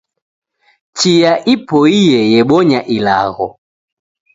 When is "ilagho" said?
2.95-3.47